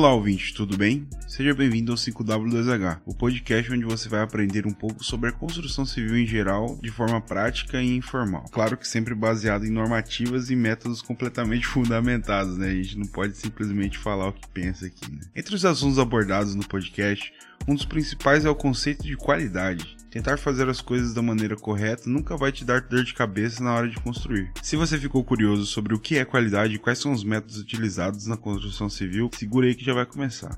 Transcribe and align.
Olá, 0.00 0.14
ouvinte, 0.14 0.54
tudo 0.54 0.78
bem? 0.78 1.06
Seja 1.28 1.52
bem-vindo 1.52 1.92
ao 1.92 1.98
5W2H, 1.98 3.02
o 3.04 3.14
podcast 3.14 3.70
onde 3.70 3.84
você 3.84 4.08
vai 4.08 4.22
aprender 4.22 4.66
um 4.66 4.72
pouco 4.72 5.04
sobre 5.04 5.28
a 5.28 5.32
construção 5.32 5.84
civil 5.84 6.16
em 6.16 6.26
geral, 6.26 6.78
de 6.80 6.90
forma 6.90 7.20
prática 7.20 7.82
e 7.82 7.96
informal. 7.98 8.46
Claro 8.50 8.78
que 8.78 8.88
sempre 8.88 9.14
baseado 9.14 9.66
em 9.66 9.70
normativas 9.70 10.48
e 10.48 10.56
métodos 10.56 11.02
completamente 11.02 11.66
fundamentados, 11.68 12.56
né? 12.56 12.68
A 12.70 12.74
gente 12.74 12.96
não 12.96 13.04
pode 13.04 13.36
simplesmente 13.36 13.98
falar 13.98 14.28
o 14.28 14.32
que 14.32 14.48
pensa 14.48 14.86
aqui, 14.86 15.12
né? 15.12 15.20
Entre 15.36 15.54
os 15.54 15.66
assuntos 15.66 15.98
abordados 15.98 16.54
no 16.54 16.66
podcast, 16.66 17.30
um 17.68 17.74
dos 17.74 17.84
principais 17.84 18.46
é 18.46 18.48
o 18.48 18.54
conceito 18.54 19.02
de 19.02 19.18
qualidade. 19.18 19.98
Tentar 20.10 20.38
fazer 20.38 20.68
as 20.68 20.80
coisas 20.80 21.14
da 21.14 21.22
maneira 21.22 21.54
correta 21.54 22.10
nunca 22.10 22.36
vai 22.36 22.50
te 22.50 22.64
dar 22.64 22.80
dor 22.80 23.04
de 23.04 23.14
cabeça 23.14 23.62
na 23.62 23.72
hora 23.72 23.88
de 23.88 23.96
construir. 24.00 24.50
Se 24.60 24.74
você 24.74 24.98
ficou 24.98 25.22
curioso 25.22 25.64
sobre 25.66 25.94
o 25.94 26.00
que 26.00 26.18
é 26.18 26.24
qualidade 26.24 26.74
e 26.74 26.78
quais 26.80 26.98
são 26.98 27.12
os 27.12 27.22
métodos 27.22 27.58
utilizados 27.58 28.26
na 28.26 28.36
construção 28.36 28.90
civil, 28.90 29.30
segura 29.32 29.68
aí 29.68 29.74
que 29.74 29.84
já 29.84 29.94
vai 29.94 30.04
começar. 30.04 30.50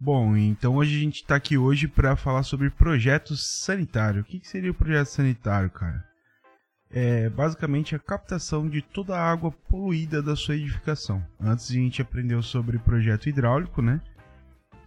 Bom, 0.00 0.36
então 0.36 0.74
hoje 0.74 0.96
a 0.96 1.00
gente 1.00 1.22
está 1.22 1.36
aqui 1.36 1.56
hoje 1.56 1.86
para 1.86 2.16
falar 2.16 2.42
sobre 2.42 2.70
projetos 2.70 3.46
sanitários. 3.46 4.24
O 4.24 4.26
que, 4.26 4.40
que 4.40 4.48
seria 4.48 4.72
o 4.72 4.74
projeto 4.74 5.06
sanitário, 5.06 5.70
cara? 5.70 6.09
É 6.92 7.28
basicamente 7.28 7.94
a 7.94 7.98
captação 7.98 8.68
de 8.68 8.82
toda 8.82 9.16
a 9.16 9.30
água 9.30 9.52
poluída 9.68 10.20
da 10.20 10.34
sua 10.34 10.56
edificação. 10.56 11.24
Antes 11.40 11.70
a 11.70 11.74
gente 11.74 12.02
aprendeu 12.02 12.42
sobre 12.42 12.78
projeto 12.78 13.28
hidráulico, 13.28 13.80
né? 13.80 14.00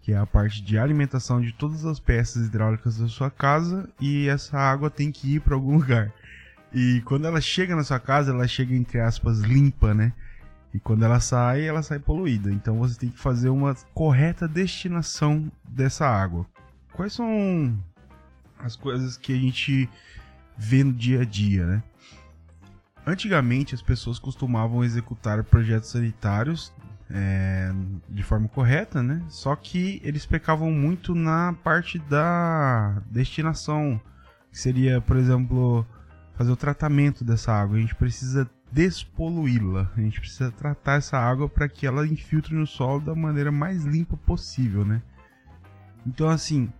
Que 0.01 0.11
é 0.11 0.17
a 0.17 0.25
parte 0.25 0.61
de 0.61 0.77
alimentação 0.77 1.39
de 1.39 1.53
todas 1.53 1.85
as 1.85 1.99
peças 1.99 2.47
hidráulicas 2.47 2.97
da 2.97 3.07
sua 3.07 3.31
casa 3.31 3.89
e 4.01 4.27
essa 4.27 4.57
água 4.57 4.89
tem 4.89 5.11
que 5.11 5.35
ir 5.35 5.39
para 5.39 5.55
algum 5.55 5.77
lugar. 5.79 6.13
E 6.73 7.01
quando 7.05 7.25
ela 7.25 7.39
chega 7.39 7.75
na 7.75 7.83
sua 7.83 7.99
casa, 7.99 8.31
ela 8.31 8.47
chega 8.47 8.75
entre 8.75 8.99
aspas 8.99 9.39
limpa, 9.39 9.93
né? 9.93 10.11
E 10.73 10.79
quando 10.79 11.05
ela 11.05 11.19
sai, 11.19 11.65
ela 11.65 11.83
sai 11.83 11.99
poluída. 11.99 12.51
Então 12.51 12.79
você 12.79 12.99
tem 12.99 13.09
que 13.09 13.19
fazer 13.19 13.49
uma 13.49 13.75
correta 13.93 14.47
destinação 14.47 15.49
dessa 15.63 16.05
água. 16.05 16.45
Quais 16.91 17.13
são 17.13 17.77
as 18.59 18.75
coisas 18.75 19.15
que 19.15 19.31
a 19.31 19.37
gente 19.37 19.87
vê 20.57 20.83
no 20.83 20.93
dia 20.93 21.21
a 21.21 21.25
dia, 21.25 21.65
né? 21.65 21.83
Antigamente 23.05 23.75
as 23.75 23.81
pessoas 23.81 24.17
costumavam 24.17 24.83
executar 24.83 25.43
projetos 25.43 25.89
sanitários 25.89 26.73
é, 27.09 27.71
de 28.09 28.23
forma 28.23 28.47
correta, 28.47 29.03
né? 29.03 29.21
Só 29.29 29.55
que 29.55 30.01
eles 30.03 30.25
pecavam 30.25 30.71
muito 30.71 31.13
na 31.13 31.53
parte 31.63 31.99
da 31.99 33.01
destinação, 33.11 33.99
que 34.51 34.57
seria, 34.57 35.01
por 35.01 35.17
exemplo, 35.17 35.85
fazer 36.35 36.51
o 36.51 36.55
tratamento 36.55 37.23
dessa 37.23 37.51
água. 37.51 37.77
A 37.77 37.81
gente 37.81 37.95
precisa 37.95 38.49
despoluí-la, 38.71 39.91
a 39.95 40.01
gente 40.01 40.19
precisa 40.19 40.51
tratar 40.51 40.93
essa 40.93 41.17
água 41.17 41.47
para 41.47 41.69
que 41.69 41.85
ela 41.85 42.07
infiltre 42.07 42.55
no 42.55 42.65
solo 42.65 42.99
da 42.99 43.13
maneira 43.13 43.51
mais 43.51 43.83
limpa 43.83 44.17
possível, 44.17 44.83
né? 44.83 45.01
Então, 46.05 46.27
assim, 46.27 46.71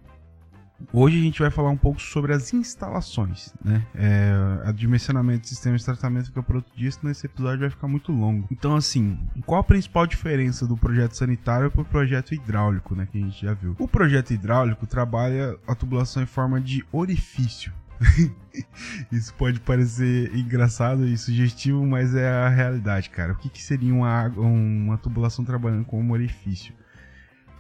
Hoje 0.92 1.20
a 1.20 1.22
gente 1.22 1.40
vai 1.40 1.50
falar 1.50 1.70
um 1.70 1.78
pouco 1.78 2.02
sobre 2.02 2.34
as 2.34 2.54
instalações, 2.54 3.54
né? 3.64 3.86
É, 3.96 4.34
a 4.66 4.72
dimensionamento 4.72 5.42
de 5.42 5.50
sistemas 5.50 5.82
de 5.82 5.86
tratamento 5.86 6.28
fica 6.28 6.44
para 6.44 6.58
outro 6.58 6.72
dia, 6.76 6.92
senão 6.92 7.12
episódio 7.12 7.60
vai 7.60 7.70
ficar 7.70 7.88
muito 7.88 8.12
longo. 8.12 8.48
Então, 8.52 8.76
assim, 8.76 9.18
qual 9.46 9.62
a 9.62 9.64
principal 9.64 10.06
diferença 10.06 10.68
do 10.68 10.76
projeto 10.76 11.14
sanitário 11.14 11.72
para 11.72 11.82
o 11.82 11.86
projeto 11.86 12.34
hidráulico, 12.34 12.96
né? 12.96 13.08
Que 13.12 13.18
a 13.18 13.22
gente 13.22 13.42
já 13.46 13.54
viu. 13.54 13.76
O 13.80 13.88
projeto 13.88 14.32
hidráulico 14.32 14.86
trabalha 14.86 15.58
a 15.68 15.76
tubulação 15.76 16.22
em 16.22 16.28
forma 16.28 16.60
de 16.60 16.84
orifício. 16.92 17.72
Isso 19.12 19.34
pode 19.36 19.60
parecer 19.60 20.36
engraçado 20.36 21.06
e 21.06 21.18
sugestivo, 21.18 21.86
mas 21.86 22.14
é 22.16 22.30
a 22.30 22.50
realidade, 22.50 23.10
cara. 23.10 23.34
O 23.34 23.36
que, 23.38 23.50
que 23.50 23.62
seria 23.62 23.94
uma, 23.94 24.28
uma 24.28 24.98
tubulação 24.98 25.46
trabalhando 25.46 25.86
com 25.86 26.02
um 26.02 26.12
orifício? 26.12 26.74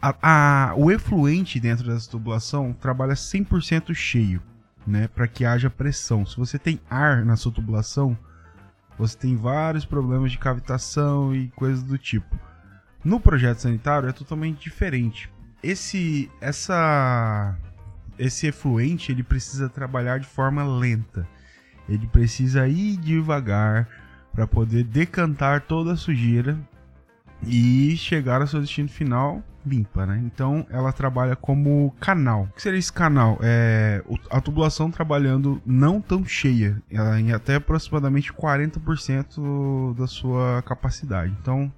A, 0.03 0.72
a, 0.72 0.75
o 0.75 0.91
efluente 0.91 1.62
dentro 1.62 1.88
dessa 1.88 2.12
tubulação 2.12 2.74
trabalha 2.74 3.14
100% 3.14 3.96
cheio, 3.96 4.41
né, 4.86 5.08
para 5.08 5.30
que 5.30 5.46
haja 5.46 5.69
pressão. 5.69 6.25
Se 6.25 6.36
você 6.36 6.59
tem 6.59 6.78
ar 6.90 7.24
na 7.24 7.38
sua 7.38 7.53
tubulação, 7.53 8.18
você 9.00 9.18
tem 9.18 9.38
vários 9.38 9.86
problemas 9.86 10.34
de 10.34 10.38
cavitação 10.38 11.34
e 11.34 11.47
coisas 11.56 11.81
do 11.84 11.97
tipo. 11.97 12.38
No 13.02 13.18
projeto 13.18 13.59
sanitário 13.59 14.09
é 14.09 14.12
totalmente 14.12 14.62
diferente. 14.62 15.31
Esse 15.63 16.30
essa 16.42 17.58
esse 18.19 18.47
efluente 18.47 19.09
ele 19.09 19.24
precisa 19.24 19.69
trabalhar 19.69 20.19
de 20.19 20.28
forma 20.28 20.66
lenta. 20.66 21.25
Ele 21.88 22.08
precisa 22.08 22.68
ir 22.68 22.97
devagar 22.97 23.88
para 24.34 24.46
poder 24.46 24.84
decantar 24.84 25.62
toda 25.62 25.94
a 25.94 25.97
sujeira 25.97 26.59
e 27.48 27.96
chegar 27.98 28.42
ao 28.42 28.48
seu 28.48 28.62
destino 28.62 28.90
final 28.90 29.44
limpa, 29.66 30.06
né? 30.06 30.22
Então 30.26 30.66
ela 30.70 30.92
trabalha 30.92 31.36
como 31.36 31.96
canal. 32.00 32.44
O 32.52 32.56
que 32.56 32.62
seria 32.62 32.80
esse 32.80 32.92
canal? 32.92 33.40
É 33.42 34.04
a 34.30 34.42
tubulação 34.42 34.92
trabalhando 34.92 35.62
não 35.66 36.02
tão 36.02 36.26
cheia, 36.26 36.81
ela 36.92 37.20
em 37.20 37.31
até 37.31 37.56
aproximadamente 37.56 38.34
40% 38.34 39.96
da 39.96 40.08
sua 40.08 40.62
capacidade. 40.64 41.34
Então, 41.42 41.72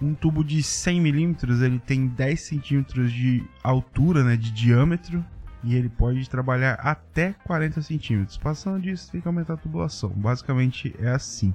um 0.00 0.14
tubo 0.14 0.44
de 0.44 0.62
100 0.62 1.00
milímetros 1.00 1.62
ele 1.62 1.78
tem 1.78 2.06
10 2.06 2.40
centímetros 2.40 3.12
de 3.12 3.44
altura, 3.62 4.22
né, 4.24 4.36
de 4.36 4.50
diâmetro, 4.50 5.24
e 5.62 5.74
ele 5.74 5.88
pode 5.88 6.28
trabalhar 6.28 6.74
até 6.74 7.34
40 7.44 7.82
centímetros. 7.82 8.36
Passando 8.36 8.80
disso, 8.80 9.10
tem 9.10 9.20
que 9.20 9.26
aumentar 9.26 9.54
a 9.54 9.56
tubulação. 9.56 10.10
Basicamente 10.10 10.94
é 10.98 11.10
assim. 11.10 11.54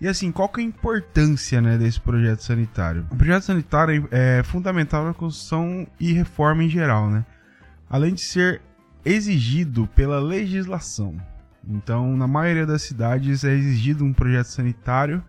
E 0.00 0.06
assim, 0.06 0.30
qual 0.30 0.48
que 0.48 0.60
é 0.60 0.64
a 0.64 0.66
importância 0.66 1.60
né, 1.60 1.76
desse 1.76 2.00
projeto 2.00 2.40
sanitário? 2.40 3.06
O 3.10 3.16
projeto 3.16 3.42
sanitário 3.42 4.08
é 4.10 4.42
fundamental 4.44 5.04
na 5.04 5.12
construção 5.12 5.86
e 5.98 6.12
reforma 6.12 6.62
em 6.62 6.68
geral, 6.68 7.10
né? 7.10 7.26
Além 7.90 8.14
de 8.14 8.20
ser 8.20 8.60
exigido 9.04 9.88
pela 9.94 10.20
legislação. 10.20 11.16
Então, 11.66 12.16
na 12.16 12.28
maioria 12.28 12.64
das 12.64 12.82
cidades 12.82 13.44
é 13.44 13.52
exigido 13.52 14.04
um 14.04 14.12
projeto 14.12 14.46
sanitário 14.46 15.22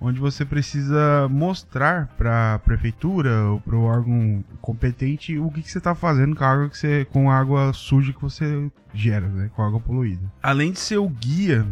onde 0.00 0.18
você 0.18 0.44
precisa 0.44 1.28
mostrar 1.28 2.08
para 2.16 2.54
a 2.54 2.58
prefeitura 2.58 3.44
ou 3.44 3.60
para 3.60 3.76
o 3.76 3.82
órgão 3.82 4.42
competente 4.60 5.38
o 5.38 5.50
que, 5.50 5.62
que 5.62 5.70
você 5.70 5.78
está 5.78 5.94
fazendo 5.94 6.34
com 6.34 6.42
a 6.42 6.48
água 6.48 6.70
que 6.70 6.78
você, 6.78 7.04
com 7.04 7.30
a 7.30 7.38
água 7.38 7.72
suja 7.74 8.12
que 8.12 8.22
você 8.22 8.70
gera, 8.94 9.28
né, 9.28 9.50
com 9.54 9.62
a 9.62 9.66
água 9.66 9.78
poluída. 9.78 10.22
Além 10.42 10.72
de 10.72 10.78
ser 10.78 10.96
o 10.96 11.08
guia 11.08 11.66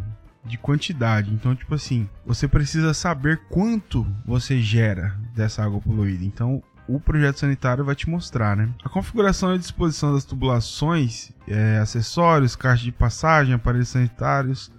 de 0.48 0.58
quantidade. 0.58 1.32
Então, 1.32 1.54
tipo 1.54 1.74
assim, 1.74 2.08
você 2.24 2.48
precisa 2.48 2.94
saber 2.94 3.40
quanto 3.48 4.06
você 4.24 4.60
gera 4.60 5.16
dessa 5.34 5.64
água 5.64 5.80
poluída. 5.80 6.24
Então, 6.24 6.62
o 6.88 6.98
projeto 6.98 7.40
sanitário 7.40 7.84
vai 7.84 7.94
te 7.94 8.08
mostrar, 8.08 8.56
né? 8.56 8.68
A 8.82 8.88
configuração 8.88 9.54
e 9.54 9.58
disposição 9.58 10.14
das 10.14 10.24
tubulações, 10.24 11.30
é, 11.46 11.78
acessórios, 11.78 12.56
caixa 12.56 12.84
de 12.84 12.92
passagem, 12.92 13.54
aparelhos 13.54 13.90
sanitários, 13.90 14.72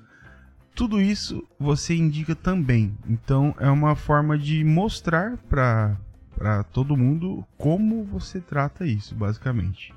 tudo 0.74 1.02
isso 1.02 1.44
você 1.60 1.96
indica 1.96 2.34
também. 2.34 2.98
Então, 3.08 3.54
é 3.60 3.70
uma 3.70 3.96
forma 3.96 4.38
de 4.38 4.64
mostrar 4.64 5.38
para 5.50 5.98
para 6.40 6.64
todo 6.64 6.96
mundo 6.96 7.46
como 7.58 8.06
você 8.06 8.40
trata 8.40 8.86
isso, 8.86 9.14
basicamente. 9.14 9.94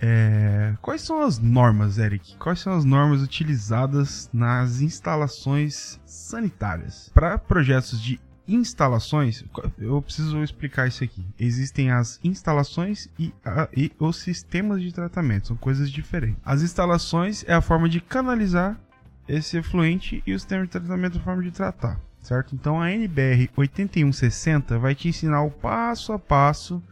É, 0.00 0.74
quais 0.80 1.02
são 1.02 1.20
as 1.22 1.38
normas, 1.38 1.98
Eric? 1.98 2.36
Quais 2.36 2.60
são 2.60 2.72
as 2.72 2.84
normas 2.84 3.22
utilizadas 3.22 4.30
nas 4.32 4.80
instalações 4.80 6.00
sanitárias? 6.04 7.10
Para 7.12 7.36
projetos 7.36 8.00
de 8.00 8.20
instalações, 8.46 9.44
eu 9.78 10.00
preciso 10.00 10.42
explicar 10.42 10.88
isso 10.88 11.04
aqui. 11.04 11.26
Existem 11.38 11.90
as 11.90 12.18
instalações 12.24 13.08
e, 13.18 13.32
a, 13.44 13.68
e, 13.76 13.92
os 13.98 14.16
sistemas 14.16 14.80
de 14.80 14.92
tratamento, 14.92 15.48
são 15.48 15.56
coisas 15.56 15.90
diferentes. 15.90 16.40
As 16.44 16.62
instalações 16.62 17.44
é 17.46 17.52
a 17.52 17.60
forma 17.60 17.88
de 17.88 18.00
canalizar 18.00 18.78
esse 19.26 19.58
efluente 19.58 20.22
e 20.26 20.32
o 20.32 20.38
sistema 20.38 20.64
de 20.64 20.70
tratamento 20.70 21.18
é 21.18 21.20
a 21.20 21.24
forma 21.24 21.42
de 21.42 21.50
tratar, 21.50 22.00
certo? 22.20 22.54
Então 22.54 22.80
a 22.80 22.90
NBR 22.90 23.50
8160 23.54 24.78
vai 24.78 24.94
te 24.94 25.08
ensinar 25.08 25.42
o 25.42 25.50
passo 25.50 26.14
a 26.14 26.18
passo 26.18 26.82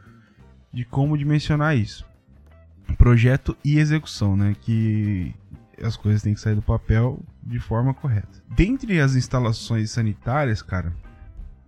de 0.71 0.85
como 0.85 1.17
dimensionar 1.17 1.75
isso 1.75 2.05
projeto 2.95 3.57
e 3.65 3.79
execução, 3.79 4.37
né? 4.37 4.55
Que 4.61 5.35
as 5.83 5.97
coisas 5.97 6.23
têm 6.23 6.35
que 6.35 6.41
sair 6.41 6.55
do 6.55 6.63
papel 6.63 7.21
de 7.43 7.59
forma 7.59 7.93
correta. 7.93 8.43
Dentre 8.49 9.01
as 9.01 9.15
instalações 9.15 9.91
sanitárias, 9.91 10.63
cara, 10.63 10.95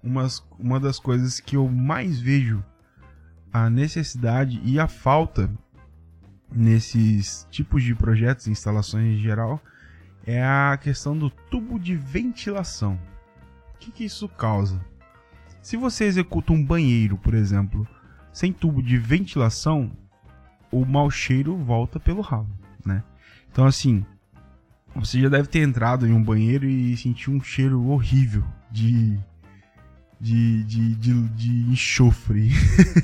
umas, 0.03 0.43
uma 0.59 0.81
das 0.81 0.99
coisas 0.99 1.41
que 1.41 1.57
eu 1.57 1.69
mais 1.69 2.19
vejo 2.19 2.65
a 3.53 3.69
necessidade 3.69 4.61
e 4.65 4.79
a 4.79 4.87
falta 4.87 5.51
nesses 6.51 7.47
tipos 7.51 7.83
de 7.83 7.95
projetos 7.95 8.47
e 8.47 8.51
instalações 8.51 9.19
em 9.19 9.19
geral 9.19 9.61
é 10.27 10.43
a 10.43 10.79
questão 10.81 11.17
do 11.17 11.31
tubo 11.31 11.79
de 11.79 11.95
ventilação. 11.95 12.99
O 13.75 13.79
que, 13.79 13.91
que 13.91 14.05
isso 14.05 14.29
causa? 14.29 14.81
Se 15.63 15.77
você 15.77 16.05
executa 16.05 16.53
um 16.53 16.65
banheiro, 16.65 17.17
por 17.17 17.35
exemplo, 17.35 17.87
sem 18.33 18.53
tubo 18.53 18.83
de 18.83 18.99
ventilação, 18.99 19.91
o 20.71 20.85
mau 20.85 21.11
cheiro 21.11 21.57
volta 21.57 21.99
pelo 21.99 22.21
ralo, 22.21 22.49
né? 22.85 23.03
Então 23.51 23.67
assim, 23.67 24.05
você 24.95 25.21
já 25.21 25.29
deve 25.29 25.49
ter 25.49 25.61
entrado 25.61 26.07
em 26.07 26.13
um 26.13 26.23
banheiro 26.23 26.67
e 26.67 26.97
sentiu 26.97 27.33
um 27.33 27.41
cheiro 27.41 27.87
horrível 27.89 28.45
de 28.71 29.19
de, 30.21 30.65
de, 30.65 30.95
de, 30.97 31.29
de 31.29 31.71
enxofre. 31.71 32.51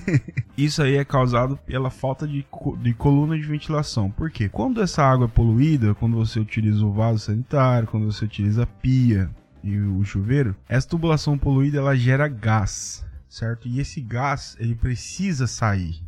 Isso 0.59 0.83
aí 0.83 0.97
é 0.97 1.05
causado 1.05 1.57
pela 1.57 1.91
falta 1.91 2.27
de, 2.27 2.45
de 2.81 2.95
coluna 2.95 3.37
de 3.37 3.45
ventilação. 3.45 4.11
Por 4.11 4.31
quê? 4.31 4.49
Quando 4.49 4.83
essa 4.83 5.03
água 5.03 5.27
é 5.27 5.29
poluída, 5.29 5.95
quando 5.95 6.17
você 6.17 6.41
utiliza 6.41 6.85
o 6.85 6.93
vaso 6.93 7.21
sanitário, 7.21 7.89
quando 7.89 8.11
você 8.11 8.25
utiliza 8.25 8.65
a 8.65 8.67
pia 8.67 9.31
e 9.63 9.79
o 9.79 10.05
chuveiro, 10.05 10.55
essa 10.69 10.89
tubulação 10.89 11.39
poluída 11.39 11.79
ela 11.79 11.97
gera 11.97 12.29
gás, 12.29 13.05
certo? 13.29 13.69
E 13.69 13.81
esse 13.81 14.01
gás 14.01 14.57
ele 14.59 14.75
precisa 14.75 15.47
sair. 15.47 16.03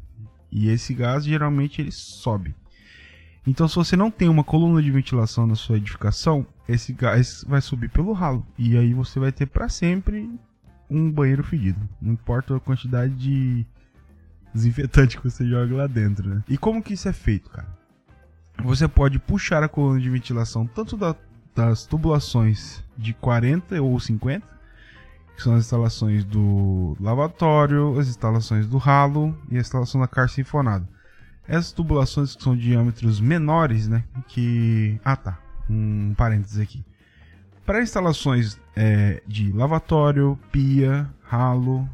E 0.50 0.68
esse 0.68 0.94
gás 0.94 1.24
geralmente 1.24 1.80
ele 1.80 1.92
sobe. 1.92 2.54
Então, 3.46 3.68
se 3.68 3.76
você 3.76 3.96
não 3.96 4.10
tem 4.10 4.28
uma 4.28 4.42
coluna 4.42 4.82
de 4.82 4.90
ventilação 4.90 5.46
na 5.46 5.54
sua 5.54 5.76
edificação, 5.76 6.44
esse 6.68 6.92
gás 6.92 7.44
vai 7.46 7.60
subir 7.60 7.88
pelo 7.88 8.12
ralo. 8.12 8.44
E 8.58 8.76
aí 8.76 8.92
você 8.92 9.20
vai 9.20 9.30
ter 9.30 9.46
para 9.46 9.68
sempre 9.68 10.28
um 10.90 11.10
banheiro 11.10 11.44
fedido. 11.44 11.80
Não 12.02 12.12
importa 12.12 12.56
a 12.56 12.60
quantidade 12.60 13.14
de 13.14 13.64
desinfetante 14.52 15.16
que 15.16 15.24
você 15.24 15.46
joga 15.46 15.76
lá 15.76 15.86
dentro, 15.86 16.28
né? 16.28 16.42
E 16.48 16.58
como 16.58 16.82
que 16.82 16.94
isso 16.94 17.08
é 17.08 17.12
feito, 17.12 17.50
cara? 17.50 17.68
Você 18.64 18.88
pode 18.88 19.18
puxar 19.18 19.62
a 19.62 19.68
coluna 19.68 20.00
de 20.00 20.08
ventilação 20.10 20.66
tanto 20.66 20.96
da, 20.96 21.14
das 21.54 21.86
tubulações 21.86 22.82
de 22.96 23.12
40 23.12 23.80
ou 23.82 24.00
50, 24.00 24.55
que 25.36 25.42
são 25.42 25.54
as 25.54 25.64
instalações 25.64 26.24
do 26.24 26.96
lavatório, 26.98 27.98
as 27.98 28.08
instalações 28.08 28.66
do 28.66 28.78
ralo 28.78 29.36
e 29.50 29.56
a 29.56 29.60
instalação 29.60 30.00
da 30.00 30.08
caixa 30.08 30.36
sinfonada. 30.36 30.88
Essas 31.46 31.70
tubulações 31.70 32.34
que 32.34 32.42
são 32.42 32.56
diâmetros 32.56 33.20
menores, 33.20 33.86
né? 33.86 34.02
Que. 34.26 34.98
Ah 35.04 35.14
tá. 35.14 35.38
Um 35.68 36.14
parênteses 36.14 36.58
aqui. 36.58 36.84
Para 37.64 37.82
instalações 37.82 38.58
é, 38.74 39.22
de 39.26 39.52
lavatório, 39.52 40.38
pia, 40.50 41.08
ralo, 41.22 41.88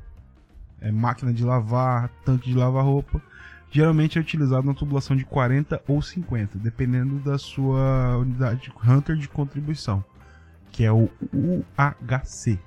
é, 0.80 0.92
máquina 0.92 1.32
de 1.32 1.44
lavar, 1.44 2.10
tanque 2.24 2.50
de 2.50 2.56
lavar 2.56 2.84
roupa, 2.84 3.20
geralmente 3.70 4.18
é 4.18 4.20
utilizado 4.20 4.62
uma 4.62 4.74
tubulação 4.74 5.16
de 5.16 5.24
40 5.24 5.82
ou 5.88 6.00
50, 6.00 6.58
dependendo 6.58 7.18
da 7.20 7.38
sua 7.38 8.18
unidade 8.18 8.72
Hunter 8.86 9.16
de 9.16 9.28
contribuição, 9.28 10.04
que 10.70 10.84
é 10.84 10.92
o 10.92 11.08
UHC, 11.32 12.58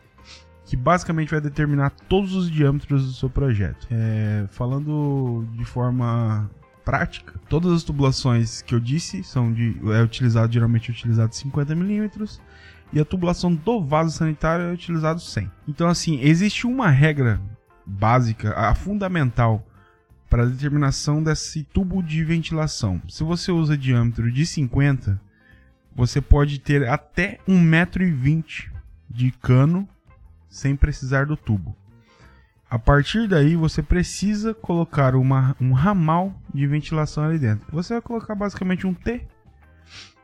que 0.66 0.76
basicamente 0.76 1.30
vai 1.30 1.40
determinar 1.40 1.92
todos 1.92 2.34
os 2.34 2.50
diâmetros 2.50 3.06
do 3.06 3.14
seu 3.14 3.30
projeto. 3.30 3.88
É, 3.92 4.46
falando 4.50 5.48
de 5.54 5.64
forma 5.64 6.50
prática, 6.84 7.34
todas 7.48 7.72
as 7.72 7.84
tubulações 7.84 8.62
que 8.62 8.74
eu 8.74 8.80
disse 8.80 9.24
são 9.24 9.52
de 9.52 9.76
é 9.94 10.02
utilizado 10.02 10.52
geralmente 10.52 10.90
é 10.90 10.94
utilizado 10.94 11.34
50 11.34 11.76
milímetros 11.76 12.42
e 12.94 13.00
a 13.00 13.06
tubulação 13.06 13.54
do 13.54 13.84
vaso 13.84 14.12
sanitário 14.12 14.66
é 14.66 14.74
utilizado 14.74 15.20
100. 15.20 15.52
Então, 15.68 15.88
assim, 15.88 16.20
existe 16.22 16.68
uma 16.68 16.90
regra 16.90 17.42
básica, 17.86 18.54
a 18.54 18.74
fundamental, 18.74 19.66
para 20.30 20.44
a 20.44 20.48
determinação 20.48 21.22
desse 21.22 21.64
tubo 21.64 22.02
de 22.02 22.24
ventilação. 22.24 23.02
Se 23.08 23.24
você 23.24 23.52
usa 23.52 23.78
diâmetro 23.78 24.32
de 24.32 24.46
50, 24.46 25.20
você 25.96 26.20
pode 26.22 26.60
ter 26.60 26.88
até 26.88 27.40
1,20m 27.48 28.70
de 29.10 29.32
cano 29.32 29.88
sem 30.56 30.74
precisar 30.74 31.26
do 31.26 31.36
tubo. 31.36 31.76
A 32.70 32.80
partir 32.80 33.28
daí, 33.28 33.56
você 33.56 33.84
precisa 33.84 34.54
colocar 34.54 35.16
uma, 35.16 35.56
um 35.60 35.74
ramal 35.74 36.34
de 36.54 36.66
ventilação 36.66 37.26
ali 37.26 37.38
dentro. 37.38 37.68
Você 37.72 37.94
vai 37.94 38.02
colocar 38.02 38.34
basicamente 38.34 38.88
um 38.88 38.94
T 38.94 39.22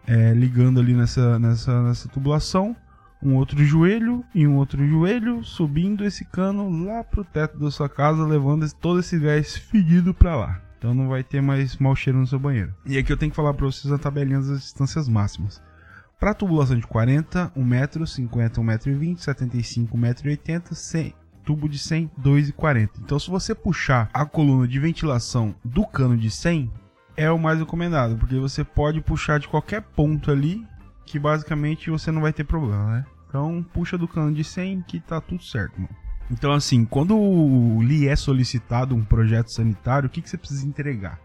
é, 0.08 0.34
ligando 0.34 0.80
ali 0.80 0.94
nessa, 0.94 1.38
nessa, 1.38 1.84
nessa 1.84 2.10
tubulação, 2.10 2.76
um 3.22 3.36
outro 3.36 3.64
joelho 3.64 4.24
e 4.34 4.48
um 4.48 4.56
outro 4.56 4.88
joelho, 4.88 5.44
subindo 5.44 6.06
esse 6.06 6.26
cano 6.26 6.86
lá 6.86 7.04
pro 7.04 7.26
teto 7.26 7.60
da 7.60 7.70
sua 7.70 7.90
casa, 7.90 8.26
levando 8.26 8.66
todo 8.74 9.02
esse 9.02 9.20
gás 9.20 9.58
fedido 9.58 10.14
para 10.14 10.36
lá. 10.36 10.62
Então 10.78 10.94
não 10.94 11.10
vai 11.10 11.24
ter 11.24 11.42
mais 11.42 11.78
mau 11.78 11.96
cheiro 11.96 12.20
no 12.20 12.26
seu 12.26 12.40
banheiro. 12.40 12.74
E 12.86 12.98
aqui 12.98 13.12
eu 13.12 13.18
tenho 13.18 13.32
que 13.32 13.36
falar 13.36 13.54
para 13.54 13.66
vocês 13.66 13.94
a 13.94 14.00
tabelinha 14.00 14.40
das 14.40 14.62
distâncias 14.62 15.08
máximas. 15.08 15.62
Para 16.22 16.36
tubulação 16.36 16.78
de 16.78 16.86
40, 16.86 17.52
1 17.56 17.66
metro, 17.66 18.06
50, 18.06 18.62
1 18.62 18.64
metro 18.64 18.92
e 18.92 18.94
20, 18.94 19.24
75, 19.24 19.98
1 19.98 20.00
metro 20.00 20.28
e 20.28 20.32
80, 20.34 20.76
100, 20.76 21.16
tubo 21.44 21.68
de 21.68 21.80
100, 21.80 22.12
2,40. 22.22 22.90
Então 23.00 23.18
se 23.18 23.28
você 23.28 23.56
puxar 23.56 24.08
a 24.14 24.24
coluna 24.24 24.68
de 24.68 24.80
ventilação 24.80 25.56
do 25.66 25.84
cano 25.84 26.16
de 26.16 26.30
100, 26.30 26.72
é 27.18 27.32
o 27.32 27.40
mais 27.40 27.58
recomendado, 27.58 28.16
porque 28.18 28.38
você 28.38 28.64
pode 28.64 29.02
puxar 29.02 29.40
de 29.40 29.48
qualquer 29.48 29.82
ponto 29.82 30.30
ali, 30.30 30.64
que 31.08 31.18
basicamente 31.18 31.90
você 31.90 32.12
não 32.12 32.22
vai 32.22 32.32
ter 32.32 32.44
problema, 32.44 32.98
né? 32.98 33.06
Então 33.28 33.66
puxa 33.74 33.98
do 33.98 34.08
cano 34.08 34.32
de 34.32 34.44
100 34.44 34.84
que 34.84 35.00
tá 35.00 35.20
tudo 35.20 35.44
certo, 35.44 35.82
mano. 35.82 35.96
Então 36.30 36.52
assim, 36.52 36.86
quando 36.86 37.16
lhe 37.82 38.08
é 38.08 38.16
solicitado 38.16 38.94
um 38.94 39.04
projeto 39.04 39.52
sanitário, 39.52 40.06
o 40.06 40.10
que, 40.12 40.22
que 40.22 40.30
você 40.30 40.38
precisa 40.38 40.68
entregar? 40.68 41.20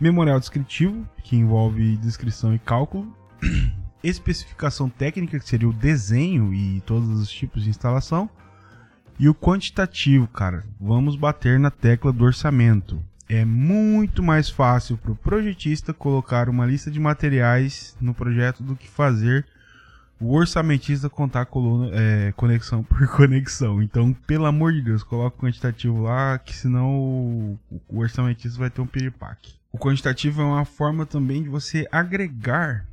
Memorial 0.00 0.40
descritivo, 0.40 1.08
que 1.22 1.36
envolve 1.36 1.96
descrição 1.98 2.52
e 2.52 2.58
cálculo. 2.58 3.14
Especificação 4.02 4.88
técnica, 4.88 5.38
que 5.38 5.48
seria 5.48 5.68
o 5.68 5.72
desenho 5.72 6.52
e 6.54 6.80
todos 6.82 7.08
os 7.08 7.30
tipos 7.30 7.64
de 7.64 7.70
instalação. 7.70 8.30
E 9.18 9.28
o 9.28 9.34
quantitativo, 9.34 10.26
cara. 10.28 10.64
Vamos 10.80 11.16
bater 11.16 11.58
na 11.58 11.70
tecla 11.70 12.12
do 12.12 12.24
orçamento 12.24 13.02
é 13.28 13.44
muito 13.44 14.22
mais 14.22 14.48
fácil 14.48 14.96
para 14.96 15.12
o 15.12 15.16
projetista 15.16 15.92
colocar 15.92 16.48
uma 16.48 16.64
lista 16.64 16.90
de 16.90 17.00
materiais 17.00 17.96
no 18.00 18.14
projeto 18.14 18.62
do 18.62 18.76
que 18.76 18.88
fazer 18.88 19.44
o 20.18 20.32
orçamentista 20.32 21.10
contar 21.10 21.44
coluna, 21.46 21.90
é, 21.92 22.32
conexão 22.32 22.82
por 22.84 23.06
conexão. 23.08 23.82
Então, 23.82 24.12
pelo 24.26 24.46
amor 24.46 24.72
de 24.72 24.80
Deus, 24.80 25.02
coloca 25.02 25.36
o 25.36 25.40
quantitativo 25.40 26.02
lá, 26.02 26.38
que 26.38 26.54
senão 26.54 26.96
o, 26.96 27.58
o 27.88 27.98
orçamentista 27.98 28.58
vai 28.58 28.70
ter 28.70 28.80
um 28.80 28.86
piripaque. 28.86 29.54
O 29.72 29.78
quantitativo 29.78 30.40
é 30.40 30.44
uma 30.44 30.64
forma 30.64 31.04
também 31.04 31.42
de 31.42 31.48
você 31.48 31.86
agregar 31.92 32.86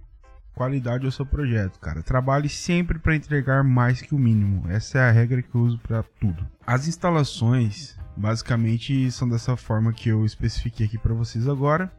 qualidade 0.54 1.06
ao 1.06 1.12
seu 1.12 1.26
projeto, 1.26 1.80
cara. 1.80 2.02
Trabalhe 2.04 2.50
sempre 2.50 3.00
para 3.00 3.16
entregar 3.16 3.64
mais 3.64 4.02
que 4.02 4.16
o 4.16 4.20
mínimo. 4.20 4.70
Essa 4.70 5.00
é 5.00 5.10
a 5.10 5.12
regra 5.12 5.42
que 5.42 5.54
eu 5.54 5.62
uso 5.62 5.80
para 5.80 6.04
tudo. 6.04 6.48
As 6.66 6.88
instalações 6.88 7.98
Basicamente 8.16 9.12
são 9.12 9.28
dessa 9.28 9.58
forma 9.58 9.92
que 9.92 10.10
eu 10.10 10.26
especifiquei 10.26 10.86
aqui 10.86 10.98
para 10.98 11.14
vocês 11.14 11.48
agora. 11.48 11.92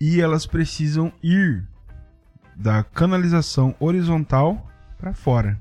E 0.00 0.20
elas 0.20 0.46
precisam 0.46 1.12
ir 1.22 1.66
da 2.56 2.82
canalização 2.82 3.74
horizontal 3.78 4.70
para 4.96 5.12
fora. 5.12 5.60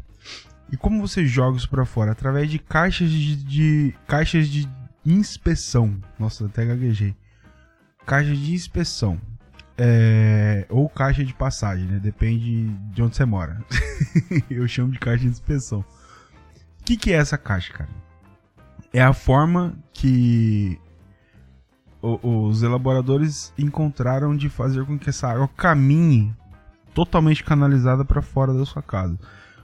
E 0.72 0.78
como 0.78 1.02
você 1.02 1.26
joga 1.26 1.58
isso 1.58 1.70
para 1.70 1.86
fora? 1.86 2.12
Através 2.12 2.50
de 2.50 2.60
caixas 2.60 3.10
de, 3.10 3.36
de, 3.36 3.96
caixas 4.08 4.48
de 4.48 4.70
inspeção. 5.06 6.00
Nossa, 6.18 6.46
até 6.46 6.66
gaguejei. 6.66 7.16
Caixas 8.06 8.38
de 8.38 8.54
inspeção. 8.54 9.20
É, 9.82 10.66
ou 10.70 10.90
caixa 10.90 11.24
de 11.24 11.34
passagem, 11.34 11.86
né? 11.86 12.00
Depende 12.00 12.68
de 12.92 13.02
onde 13.02 13.16
você 13.16 13.24
mora. 13.24 13.64
eu 14.52 14.68
chamo 14.68 14.92
de 14.92 15.00
caixa 15.00 15.24
de 15.24 15.30
inspeção. 15.30 15.80
O 16.82 16.84
que, 16.84 16.98
que 16.98 17.14
é 17.14 17.16
essa 17.16 17.38
caixa, 17.38 17.72
cara? 17.72 17.90
é 18.94 19.02
a 19.02 19.14
forma 19.14 19.76
que 19.94 20.80
os 22.02 22.64
elaboradores 22.64 23.54
encontraram 23.58 24.36
de 24.36 24.50
fazer 24.50 24.86
com 24.86 24.98
que 24.98 25.10
essa 25.10 25.28
água 25.28 25.50
caminhe 25.50 26.34
totalmente 26.94 27.44
canalizada 27.44 28.06
para 28.06 28.22
fora 28.22 28.54
da 28.54 28.66
sua 28.66 28.82
casa. 28.82 29.20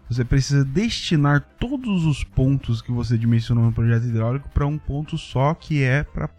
Você 0.10 0.24
precisa 0.24 0.64
destinar 0.64 1.42
todos 1.60 2.06
os 2.06 2.24
pontos 2.24 2.82
que 2.82 2.92
você 2.92 3.18
dimensionou 3.18 3.64
no 3.64 3.74
projeto 3.74 4.06
hidráulico 4.06 4.50
para 4.50 4.68
um 4.68 4.78
ponto 4.78 5.18
só, 5.18 5.54
que 5.56 5.82
é 5.82 6.04
para 6.04 6.30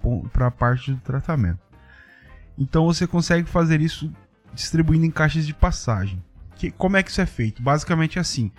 a 0.47 0.51
parte 0.51 0.93
do 0.93 1.01
tratamento. 1.01 1.59
Então 2.59 2.87
você 2.87 3.07
consegue 3.07 3.49
fazer 3.49 3.81
isso 3.81 4.13
distribuindo 4.55 5.05
em 5.05 5.11
caixas 5.11 5.47
de 5.47 5.55
passagem. 5.55 6.23
Que, 6.57 6.71
como 6.71 6.97
é 6.97 7.03
que 7.03 7.11
isso 7.11 7.21
é 7.21 7.27
feito? 7.27 7.63
Basicamente 7.63 8.19
assim: 8.19 8.51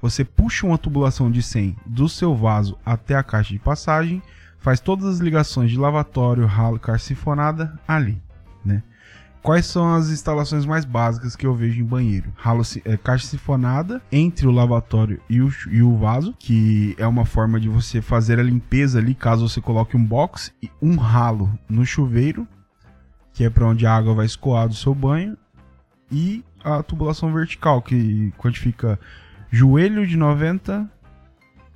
você 0.00 0.24
puxa 0.24 0.66
uma 0.66 0.78
tubulação 0.78 1.30
de 1.30 1.42
100 1.42 1.76
do 1.86 2.08
seu 2.08 2.34
vaso 2.34 2.78
até 2.84 3.14
a 3.14 3.22
caixa 3.22 3.52
de 3.52 3.58
passagem, 3.58 4.22
faz 4.58 4.80
todas 4.80 5.06
as 5.06 5.18
ligações 5.18 5.70
de 5.70 5.78
lavatório, 5.78 6.46
ralo, 6.46 6.78
caixa 6.78 7.06
sifonada 7.06 7.78
ali, 7.86 8.20
né? 8.64 8.82
Quais 9.42 9.66
são 9.66 9.92
as 9.92 10.08
instalações 10.08 10.64
mais 10.64 10.84
básicas 10.84 11.34
que 11.34 11.44
eu 11.44 11.52
vejo 11.52 11.80
em 11.80 11.84
banheiro? 11.84 12.32
Ralo, 12.36 12.62
é, 12.84 12.96
caixa 12.96 13.26
sifonada 13.26 14.00
entre 14.10 14.46
o 14.46 14.52
lavatório 14.52 15.20
e 15.28 15.42
o, 15.42 15.52
e 15.68 15.82
o 15.82 15.96
vaso, 15.96 16.32
que 16.38 16.94
é 16.96 17.06
uma 17.06 17.24
forma 17.24 17.58
de 17.58 17.68
você 17.68 18.00
fazer 18.00 18.38
a 18.38 18.42
limpeza 18.42 19.00
ali, 19.00 19.16
caso 19.16 19.48
você 19.48 19.60
coloque 19.60 19.96
um 19.96 20.04
box, 20.04 20.52
e 20.62 20.70
um 20.80 20.94
ralo 20.94 21.52
no 21.68 21.84
chuveiro, 21.84 22.46
que 23.32 23.44
é 23.44 23.50
para 23.50 23.66
onde 23.66 23.86
a 23.86 23.94
água 23.94 24.14
vai 24.14 24.26
escoar 24.26 24.68
do 24.68 24.74
seu 24.74 24.94
banho, 24.94 25.36
e 26.10 26.44
a 26.62 26.82
tubulação 26.82 27.32
vertical, 27.32 27.80
que 27.80 28.32
quantifica 28.38 28.98
joelho 29.50 30.06
de 30.06 30.16
90 30.16 30.90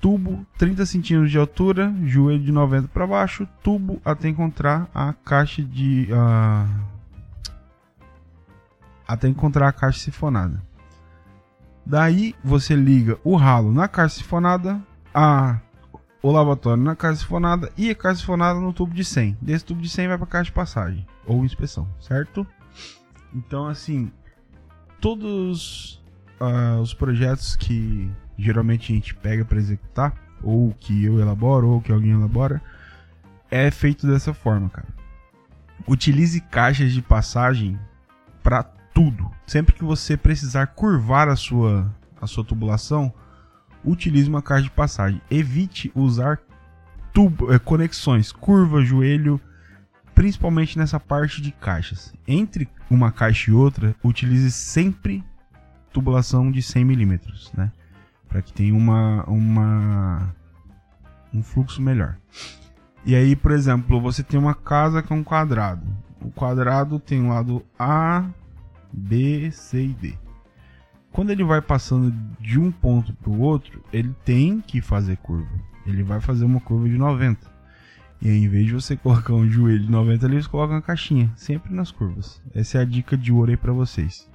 tubo 0.01 0.47
30 0.59 0.87
centímetros 0.87 1.31
de 1.31 1.39
altura, 1.39 1.93
joelho 2.05 2.43
de 2.43 2.53
90 2.53 2.89
para 2.89 3.07
baixo, 3.07 3.49
tubo 3.63 4.01
até 4.05 4.29
encontrar 4.29 4.89
a 4.95 5.13
caixa 5.13 5.63
de 5.63 6.09
uh, 6.13 6.85
até 9.07 9.29
encontrar 9.29 9.69
a 9.69 9.73
caixa 9.73 9.99
sifonada. 9.99 10.63
Daí 11.85 12.35
você 12.43 12.75
liga 12.75 13.19
o 13.25 13.37
ralo 13.37 13.73
na 13.73 13.89
caixa 13.89 14.17
sifonada, 14.17 14.81
a 15.15 15.59
o 16.27 16.33
lavatório 16.33 16.83
na 16.83 16.97
caixa 16.97 17.21
sifonada 17.21 17.71
e 17.77 17.89
a 17.89 17.95
caixa 17.95 18.19
sifonada 18.19 18.59
no 18.59 18.73
tubo 18.73 18.93
de 18.93 19.05
100. 19.05 19.39
Desse 19.41 19.65
tubo 19.65 19.81
de 19.81 19.89
100 19.89 20.09
vai 20.09 20.19
para 20.19 20.27
a 20.27 20.31
caixa 20.31 20.47
de 20.47 20.53
passagem 20.53 21.07
ou 21.25 21.45
inspeção, 21.45 21.89
certo? 22.01 22.45
Então 23.33 23.69
assim, 23.69 24.11
todos 25.01 26.03
uh, 26.41 26.81
os 26.81 26.93
projetos 26.93 27.55
que 27.55 28.11
geralmente 28.37 28.93
a 28.93 28.97
gente 28.97 29.15
pega 29.15 29.45
para 29.45 29.57
executar, 29.57 30.15
ou 30.43 30.75
que 30.81 31.05
eu 31.05 31.21
elaboro, 31.21 31.69
ou 31.69 31.81
que 31.81 31.93
alguém 31.93 32.11
elabora, 32.11 32.61
é 33.49 33.71
feito 33.71 34.05
dessa 34.05 34.35
forma, 34.35 34.69
cara. 34.69 34.89
Utilize 35.87 36.41
caixas 36.41 36.93
de 36.93 37.03
passagem 37.03 37.79
para 38.43 38.65
tudo. 38.65 39.31
Sempre 39.47 39.77
que 39.77 39.85
você 39.85 40.17
precisar 40.17 40.67
curvar 40.67 41.29
a 41.29 41.37
sua, 41.37 41.89
a 42.21 42.27
sua 42.27 42.45
tubulação, 42.45 43.15
utilize 43.87 44.29
uma 44.29 44.43
caixa 44.43 44.65
de 44.65 44.71
passagem. 44.71 45.23
Evite 45.31 45.91
usar 45.95 46.39
tubo, 47.13 47.53
é, 47.53 47.59
conexões, 47.59 48.33
curva, 48.33 48.85
joelho, 48.85 49.41
principalmente 50.15 50.77
nessa 50.77 51.01
parte 51.01 51.41
de 51.41 51.53
caixas. 51.53 52.13
Entre 52.27 52.69
uma 52.91 53.13
caixa 53.13 53.51
e 53.51 53.55
outra, 53.55 53.95
utilize 54.05 54.51
sempre 54.51 55.25
tubulação 55.93 56.51
de 56.51 56.61
100 56.61 56.85
milímetros, 56.85 57.53
né? 57.57 57.73
Para 58.29 58.43
que 58.43 58.53
tenha 58.53 58.75
uma, 58.75 59.25
uma 59.25 60.35
um 61.33 61.43
fluxo 61.43 61.81
melhor. 61.81 62.17
E 63.05 63.15
aí, 63.15 63.37
por 63.37 63.53
exemplo, 63.53 64.01
você 64.01 64.23
tem 64.23 64.39
uma 64.39 64.55
casa 64.55 65.03
com 65.03 65.17
um 65.17 65.25
quadrado. 65.25 65.87
O 66.21 66.31
quadrado 66.31 66.99
tem 66.99 67.23
o 67.23 67.29
lado 67.29 67.65
A, 67.79 68.25
B, 68.93 69.51
C 69.53 69.85
e 69.85 69.95
D. 69.95 70.19
Quando 71.17 71.31
ele 71.31 71.45
vai 71.45 71.63
passando 71.63 72.15
de 72.39 72.59
um 72.61 72.71
ponto 72.71 73.11
para 73.15 73.31
o 73.31 73.41
outro, 73.41 73.83
ele 73.91 74.15
tem 74.23 74.61
que 74.61 74.83
fazer 74.83 75.17
curva. 75.17 75.49
Ele 75.87 76.03
vai 76.03 76.21
fazer 76.21 76.45
uma 76.45 76.61
curva 76.61 76.87
de 76.87 76.99
90. 76.99 77.41
E 78.21 78.29
aí, 78.29 78.45
em 78.45 78.49
vez 78.49 78.67
de 78.67 78.75
você 78.75 78.99
colocar 78.99 79.33
um 79.33 79.49
joelho 79.49 79.81
de 79.81 79.91
90 79.91 80.27
ali, 80.27 80.43
você 80.43 80.47
coloca 80.47 80.75
uma 80.75 80.83
caixinha, 80.83 81.33
sempre 81.35 81.73
nas 81.73 81.91
curvas. 81.91 82.43
Essa 82.55 82.77
é 82.77 82.81
a 82.83 82.85
dica 82.85 83.17
de 83.17 83.33
ouro 83.33 83.51
aí 83.51 83.57
para 83.57 83.73
vocês. 83.73 84.31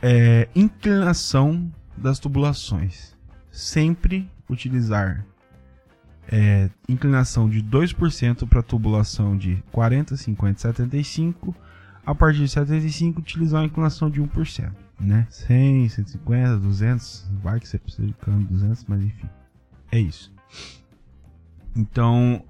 É, 0.00 0.48
inclinação 0.56 1.70
das 1.94 2.18
tubulações. 2.18 3.14
Sempre 3.50 4.26
utilizar 4.48 5.26
é, 6.26 6.70
inclinação 6.88 7.50
de 7.50 7.62
2% 7.62 8.48
para 8.48 8.62
tubulação 8.62 9.36
de 9.36 9.62
40, 9.70 10.16
50, 10.16 10.58
75 10.58 11.54
a 12.06 12.14
partir 12.14 12.40
de 12.40 12.48
75 12.48 13.20
utilizar 13.20 13.60
uma 13.60 13.66
inclinação 13.66 14.10
de 14.10 14.22
1%, 14.22 14.72
né? 14.98 15.26
100, 15.30 15.88
150, 15.88 16.56
200, 16.58 17.30
vai 17.42 17.60
que 17.60 17.68
você 17.68 17.78
precisa 17.78 18.06
de 18.06 18.14
câmbio 18.14 18.46
200, 18.48 18.84
mas 18.88 19.02
enfim, 19.02 19.28
é 19.90 19.98
isso. 19.98 20.32
Então, 21.76 22.44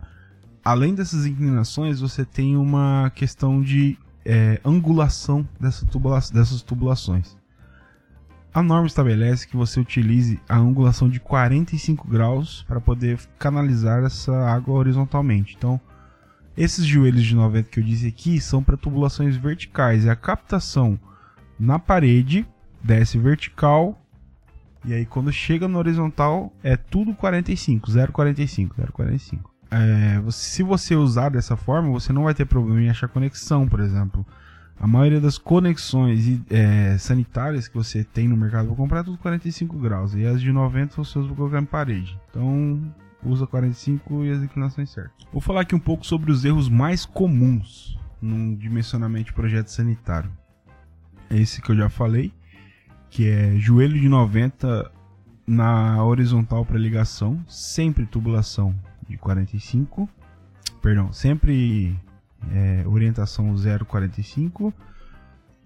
além 0.65 0.95
dessas 0.95 1.27
inclinações, 1.27 2.01
você 2.01 2.25
tem 2.25 2.57
uma 2.57 3.11
questão 3.15 3.63
de 3.63 3.99
é, 4.25 4.61
angulação 4.65 5.47
dessa 5.61 5.85
tubula 5.87 6.21
dessas 6.33 6.63
tubulações. 6.63 7.37
A 8.53 8.63
norma 8.63 8.87
estabelece 8.87 9.49
que 9.49 9.57
você 9.57 9.81
utilize 9.81 10.41
a 10.49 10.57
angulação 10.57 11.09
de 11.09 11.19
45 11.19 12.07
graus 12.07 12.65
para 12.69 12.81
poder 12.81 13.19
canalizar 13.37 14.05
essa 14.05 14.33
água 14.49 14.75
horizontalmente. 14.75 15.57
Então, 15.57 15.81
esses 16.57 16.87
joelhos 16.87 17.25
de 17.25 17.35
90 17.35 17.69
que 17.69 17.81
eu 17.81 17.85
disse 17.85 18.07
aqui 18.07 18.41
são 18.41 18.63
para 18.63 18.77
tubulações 18.77 19.37
verticais. 19.37 20.07
É 20.07 20.11
a 20.11 20.17
captação 20.17 20.99
na 21.59 21.79
parede, 21.79 22.47
desce 22.83 23.19
vertical, 23.19 24.01
e 24.85 24.93
aí 24.93 25.07
quando 25.07 25.33
chega 25.33 25.67
no 25.67 25.79
horizontal 25.79 26.53
é 26.63 26.77
tudo 26.77 27.15
45, 27.15 27.91
0,45, 27.91 28.71
0,45. 28.77 29.55
É, 29.71 30.23
se 30.31 30.63
você 30.63 30.95
usar 30.95 31.31
dessa 31.31 31.57
forma, 31.57 31.91
você 31.91 32.13
não 32.13 32.25
vai 32.25 32.35
ter 32.35 32.45
problema 32.45 32.81
em 32.81 32.91
achar 32.91 33.09
conexão, 33.09 33.67
por 33.67 33.81
exemplo. 33.81 34.25
A 34.79 34.87
maioria 34.87 35.21
das 35.21 35.39
conexões 35.39 36.41
é, 36.51 36.97
sanitárias 36.99 37.67
que 37.67 37.75
você 37.75 38.05
tem 38.05 38.29
no 38.29 38.37
mercado 38.37 38.67
para 38.67 38.77
comprar 38.77 39.01
é 39.01 39.03
tudo 39.05 39.19
45 39.19 39.79
graus. 39.79 40.15
E 40.15 40.27
as 40.27 40.41
de 40.41 40.53
90 40.53 40.97
você 40.97 41.19
usa 41.19 41.29
para 41.29 41.37
colocar 41.37 41.61
em 41.61 41.65
parede. 41.65 42.19
Então, 42.31 42.81
usa 43.25 43.47
45 43.47 44.25
e 44.25 44.31
as 44.31 44.43
inclinações 44.43 44.91
certas. 44.91 45.27
Vou 45.33 45.41
falar 45.41 45.63
aqui 45.63 45.75
um 45.75 45.81
pouco 45.81 46.05
sobre 46.05 46.31
os 46.31 46.45
erros 46.45 46.69
mais 46.69 47.05
comuns 47.07 47.99
num 48.21 48.55
dimensionamento 48.55 49.27
de 49.27 49.33
projeto 49.33 49.69
sanitário. 49.69 50.31
Esse 51.35 51.61
que 51.61 51.71
eu 51.73 51.77
já 51.77 51.89
falei, 51.89 52.33
que 53.11 53.29
é 53.29 53.57
joelho 53.57 54.01
de 54.01 54.09
90 54.09 54.91
na 55.47 56.03
horizontal 56.05 56.65
para 56.65 56.79
ligação, 56.79 57.45
sempre 57.49 58.07
tubulação 58.07 58.75
de 59.09 59.17
45, 59.17 60.09
perdão, 60.81 61.13
sempre 61.13 61.99
é, 62.53 62.85
orientação 62.87 63.53
0,45 63.55 64.73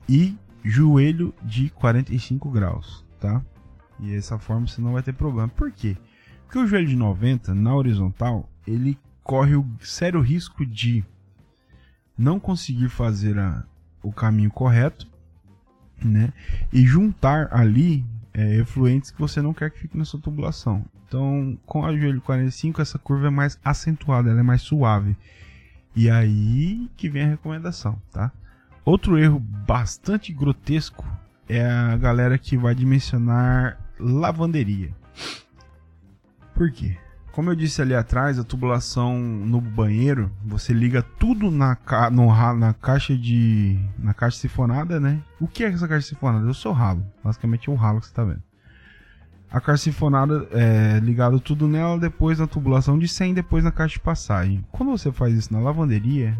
e 0.08 0.36
joelho 0.64 1.34
de 1.42 1.70
45 1.70 2.50
graus, 2.50 3.04
tá? 3.20 3.44
E 4.00 4.10
dessa 4.10 4.38
forma 4.38 4.66
você 4.66 4.80
não 4.80 4.94
vai 4.94 5.02
ter 5.02 5.12
problema. 5.12 5.48
Por 5.48 5.70
quê? 5.70 5.96
Porque 6.44 6.58
o 6.58 6.66
joelho 6.66 6.88
de 6.88 6.96
90 6.96 7.54
na 7.54 7.74
horizontal, 7.74 8.48
ele 8.66 8.98
corre 9.22 9.54
o 9.54 9.66
sério 9.80 10.20
risco 10.22 10.64
de 10.64 11.04
não 12.16 12.40
conseguir 12.40 12.88
fazer 12.88 13.38
a, 13.38 13.64
o 14.02 14.10
caminho 14.10 14.50
correto, 14.50 15.06
né? 16.02 16.32
E 16.72 16.86
juntar 16.86 17.48
ali 17.52 18.04
é, 18.32 18.56
efluentes 18.56 19.10
que 19.10 19.20
você 19.20 19.42
não 19.42 19.52
quer 19.52 19.70
que 19.70 19.78
fique 19.78 19.96
na 19.96 20.04
sua 20.04 20.20
tubulação. 20.20 20.84
Então, 21.06 21.58
com 21.64 21.84
a 21.84 21.96
joelho 21.96 22.20
45, 22.20 22.82
essa 22.82 22.98
curva 22.98 23.28
é 23.28 23.30
mais 23.30 23.58
acentuada, 23.64 24.30
ela 24.30 24.40
é 24.40 24.42
mais 24.42 24.62
suave. 24.62 25.16
E 25.96 26.10
aí 26.10 26.88
que 26.96 27.08
vem 27.08 27.24
a 27.24 27.28
recomendação, 27.28 28.00
tá? 28.12 28.30
Outro 28.84 29.18
erro 29.18 29.40
bastante 29.40 30.32
grotesco 30.32 31.04
é 31.48 31.64
a 31.64 31.96
galera 31.96 32.38
que 32.38 32.56
vai 32.56 32.74
dimensionar 32.74 33.78
lavanderia. 33.98 34.94
Por 36.54 36.70
quê? 36.70 36.96
Como 37.38 37.52
eu 37.52 37.54
disse 37.54 37.80
ali 37.80 37.94
atrás, 37.94 38.36
a 38.36 38.42
tubulação 38.42 39.16
no 39.16 39.60
banheiro, 39.60 40.28
você 40.44 40.72
liga 40.72 41.04
tudo 41.20 41.52
na, 41.52 41.76
ca 41.76 42.10
no, 42.10 42.26
na 42.56 42.74
caixa 42.74 43.16
de. 43.16 43.78
na 43.96 44.12
caixa 44.12 44.38
sifonada, 44.38 44.98
né? 44.98 45.22
O 45.38 45.46
que 45.46 45.62
é 45.62 45.68
essa 45.68 45.86
caixa 45.86 46.08
sifonada? 46.08 46.44
Eu 46.44 46.52
sou 46.52 46.72
ralo. 46.72 47.06
Basicamente 47.22 47.70
é 47.70 47.72
o 47.72 47.76
ralo 47.76 48.00
que 48.00 48.06
você 48.06 48.10
está 48.10 48.24
vendo. 48.24 48.42
A 49.48 49.60
caixa 49.60 49.84
sifonada 49.84 50.48
é 50.50 50.98
ligado 50.98 51.38
tudo 51.38 51.68
nela, 51.68 51.96
depois 51.96 52.40
na 52.40 52.48
tubulação 52.48 52.98
de 52.98 53.06
100, 53.06 53.34
depois 53.34 53.62
na 53.62 53.70
caixa 53.70 53.92
de 53.92 54.00
passagem. 54.00 54.66
Quando 54.72 54.90
você 54.90 55.12
faz 55.12 55.32
isso 55.32 55.52
na 55.52 55.60
lavanderia, 55.60 56.36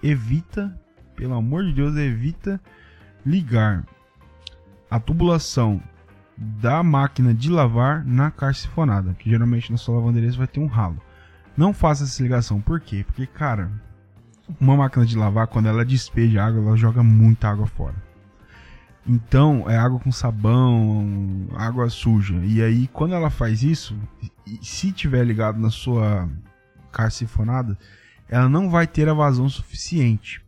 evita, 0.00 0.72
pelo 1.16 1.34
amor 1.34 1.64
de 1.64 1.72
Deus, 1.72 1.96
evita 1.96 2.60
ligar 3.26 3.84
a 4.88 5.00
tubulação 5.00 5.82
da 6.36 6.82
máquina 6.82 7.34
de 7.34 7.50
lavar 7.50 8.04
na 8.04 8.30
caixa 8.30 8.62
sifonada, 8.62 9.14
que 9.14 9.30
geralmente 9.30 9.70
na 9.70 9.78
sua 9.78 9.96
lavanderia 9.96 10.32
vai 10.32 10.46
ter 10.46 10.60
um 10.60 10.66
ralo. 10.66 11.00
Não 11.56 11.72
faça 11.72 12.04
essa 12.04 12.22
ligação, 12.22 12.60
por 12.60 12.80
quê? 12.80 13.04
Porque, 13.06 13.26
cara, 13.26 13.70
uma 14.60 14.76
máquina 14.76 15.04
de 15.04 15.16
lavar, 15.16 15.46
quando 15.46 15.66
ela 15.66 15.84
despeja 15.84 16.44
água, 16.44 16.60
ela 16.60 16.76
joga 16.76 17.02
muita 17.02 17.48
água 17.48 17.66
fora. 17.66 17.96
Então, 19.06 19.68
é 19.68 19.76
água 19.76 19.98
com 19.98 20.12
sabão, 20.12 21.48
água 21.54 21.88
suja. 21.90 22.36
E 22.44 22.62
aí, 22.62 22.86
quando 22.88 23.14
ela 23.14 23.30
faz 23.30 23.62
isso, 23.62 23.98
se 24.62 24.92
tiver 24.92 25.24
ligado 25.24 25.58
na 25.58 25.70
sua 25.70 26.28
caixa 26.92 27.18
sifonada, 27.18 27.76
ela 28.28 28.48
não 28.48 28.70
vai 28.70 28.86
ter 28.86 29.08
a 29.08 29.14
vazão 29.14 29.48
suficiente. 29.48 30.42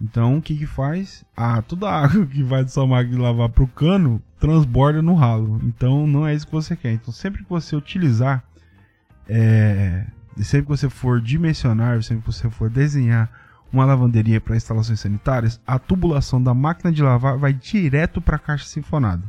Então, 0.00 0.36
o 0.36 0.42
que 0.42 0.56
que 0.56 0.66
faz? 0.66 1.24
Ah, 1.36 1.60
toda 1.62 1.88
a 1.88 2.04
água 2.04 2.26
que 2.26 2.42
vai 2.42 2.62
da 2.62 2.68
sua 2.68 2.86
máquina 2.86 3.16
de 3.16 3.22
lavar 3.22 3.48
pro 3.48 3.66
cano 3.66 4.22
transborda 4.38 5.02
no 5.02 5.14
ralo. 5.14 5.60
Então, 5.64 6.06
não 6.06 6.26
é 6.26 6.34
isso 6.34 6.46
que 6.46 6.52
você 6.52 6.76
quer. 6.76 6.92
Então, 6.92 7.12
sempre 7.12 7.42
que 7.42 7.50
você 7.50 7.74
utilizar, 7.74 8.44
é, 9.28 10.06
sempre 10.36 10.66
que 10.66 10.76
você 10.76 10.88
for 10.88 11.20
dimensionar, 11.20 12.02
sempre 12.02 12.24
que 12.24 12.32
você 12.32 12.48
for 12.48 12.70
desenhar 12.70 13.30
uma 13.72 13.84
lavanderia 13.84 14.40
para 14.40 14.56
instalações 14.56 15.00
sanitárias, 15.00 15.60
a 15.66 15.78
tubulação 15.78 16.42
da 16.42 16.54
máquina 16.54 16.90
de 16.90 17.02
lavar 17.02 17.36
vai 17.36 17.52
direto 17.52 18.20
para 18.20 18.36
a 18.36 18.38
caixa 18.38 18.64
sinfonada. 18.64 19.22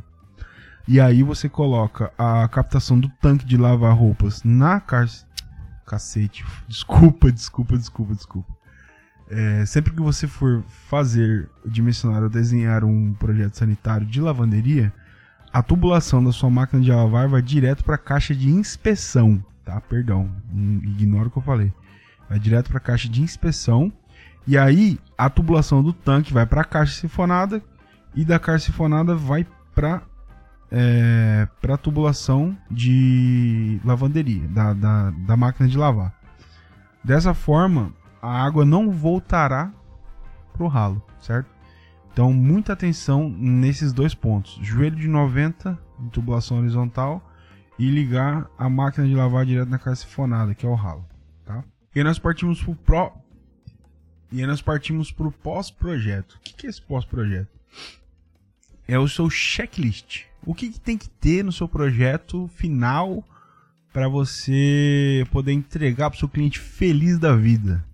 E 0.88 0.98
aí 1.00 1.22
você 1.22 1.48
coloca 1.48 2.12
a 2.16 2.48
captação 2.48 2.98
do 2.98 3.08
tanque 3.20 3.44
de 3.44 3.56
lavar 3.56 3.94
roupas 3.94 4.42
na 4.42 4.80
caixa. 4.80 5.26
Cacete, 5.86 6.44
desculpa, 6.68 7.30
desculpa, 7.30 7.76
desculpa, 7.76 8.14
desculpa. 8.14 8.59
É, 9.30 9.64
sempre 9.64 9.92
que 9.92 10.00
você 10.00 10.26
for 10.26 10.64
fazer, 10.88 11.48
dimensionar 11.64 12.22
ou 12.22 12.28
desenhar 12.28 12.82
um 12.82 13.14
projeto 13.14 13.54
sanitário 13.54 14.04
de 14.04 14.20
lavanderia, 14.20 14.92
a 15.52 15.62
tubulação 15.62 16.22
da 16.22 16.32
sua 16.32 16.50
máquina 16.50 16.82
de 16.82 16.90
lavar 16.90 17.28
vai 17.28 17.40
direto 17.40 17.84
para 17.84 17.94
a 17.94 17.98
caixa 17.98 18.34
de 18.34 18.48
inspeção, 18.48 19.42
tá? 19.64 19.80
Perdão, 19.80 20.30
ignora 20.52 21.28
o 21.28 21.30
que 21.30 21.38
eu 21.38 21.42
falei. 21.42 21.72
Vai 22.28 22.38
direto 22.38 22.68
para 22.68 22.78
a 22.78 22.80
caixa 22.80 23.08
de 23.08 23.22
inspeção 23.22 23.92
e 24.46 24.58
aí 24.58 24.98
a 25.16 25.30
tubulação 25.30 25.82
do 25.82 25.92
tanque 25.92 26.32
vai 26.32 26.46
para 26.46 26.62
a 26.62 26.64
caixa 26.64 27.00
sifonada 27.00 27.62
e 28.14 28.24
da 28.24 28.38
caixa 28.38 28.66
sifonada 28.66 29.14
vai 29.14 29.46
para 29.74 30.02
é, 30.70 31.48
para 31.60 31.76
tubulação 31.76 32.56
de 32.70 33.80
lavanderia 33.84 34.46
da, 34.48 34.72
da, 34.72 35.10
da 35.10 35.36
máquina 35.36 35.68
de 35.68 35.76
lavar. 35.76 36.14
Dessa 37.02 37.34
forma, 37.34 37.92
a 38.20 38.44
água 38.44 38.64
não 38.64 38.90
voltará 38.90 39.72
pro 40.52 40.66
ralo, 40.66 41.02
certo? 41.20 41.48
Então, 42.12 42.32
muita 42.32 42.72
atenção 42.72 43.30
nesses 43.30 43.92
dois 43.92 44.14
pontos: 44.14 44.58
joelho 44.62 44.96
de 44.96 45.08
90 45.08 45.78
em 46.00 46.08
tubulação 46.08 46.58
horizontal 46.58 47.22
e 47.78 47.88
ligar 47.88 48.48
a 48.58 48.68
máquina 48.68 49.06
de 49.06 49.14
lavar 49.14 49.46
direto 49.46 49.68
na 49.68 49.78
caixa 49.78 50.02
sifonada, 50.02 50.54
que 50.54 50.66
é 50.66 50.68
o 50.68 50.74
ralo, 50.74 51.04
tá? 51.44 51.64
E 51.94 51.98
aí 51.98 52.04
nós 52.04 52.18
partimos 52.18 52.62
pro 52.62 52.74
pro 52.74 53.12
e 54.32 54.40
aí 54.40 54.46
nós 54.46 54.62
partimos 54.62 55.10
pro 55.10 55.32
pós-projeto. 55.32 56.34
O 56.34 56.40
que, 56.40 56.52
que 56.52 56.66
é 56.66 56.70
esse 56.70 56.80
pós-projeto? 56.80 57.48
É 58.86 58.98
o 58.98 59.08
seu 59.08 59.28
checklist. 59.28 60.24
O 60.44 60.54
que, 60.54 60.70
que 60.70 60.80
tem 60.80 60.96
que 60.96 61.08
ter 61.08 61.44
no 61.44 61.50
seu 61.50 61.68
projeto 61.68 62.48
final 62.54 63.24
para 63.92 64.08
você 64.08 65.26
poder 65.32 65.52
entregar 65.52 66.10
para 66.10 66.16
o 66.16 66.18
seu 66.18 66.28
cliente 66.28 66.60
feliz 66.60 67.18
da 67.18 67.34
vida? 67.34 67.84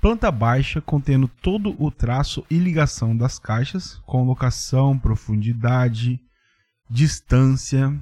Planta 0.00 0.30
baixa 0.30 0.80
contendo 0.80 1.26
todo 1.26 1.74
o 1.82 1.90
traço 1.90 2.44
e 2.48 2.56
ligação 2.56 3.16
das 3.16 3.38
caixas, 3.38 4.00
com 4.06 4.24
locação, 4.24 4.96
profundidade, 4.96 6.20
distância. 6.88 7.92